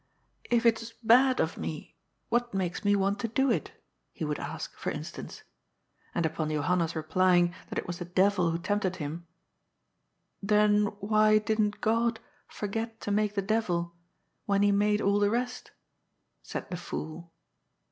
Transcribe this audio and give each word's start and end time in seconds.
If 0.49 0.65
it's 0.65 0.93
bad 1.03 1.39
of 1.39 1.59
me, 1.59 1.95
what 2.29 2.55
makes 2.55 2.83
me 2.83 2.95
want 2.95 3.19
to 3.19 3.27
do 3.27 3.51
it?" 3.51 3.71
he 4.11 4.25
would 4.25 4.39
ask, 4.39 4.75
for 4.75 4.89
instance. 4.89 5.43
And 6.15 6.25
upon 6.25 6.49
Johanna's 6.49 6.95
replying 6.95 7.53
that 7.69 7.77
it 7.77 7.85
was 7.85 7.99
the 7.99 8.05
devil 8.05 8.49
who 8.49 8.57
tempted 8.57 8.95
him," 8.95 9.27
Then 10.41 10.85
why 11.01 11.37
didn't 11.37 11.81
God 11.81 12.19
forget 12.47 12.99
to 13.01 13.11
make 13.11 13.35
the 13.35 13.43
devil 13.43 13.93
when 14.47 14.63
he 14.63 14.71
made 14.71 15.01
all 15.01 15.19
the 15.19 15.29
rest?" 15.29 15.69
said 16.41 16.67
the 16.71 16.77
fool. 16.77 17.31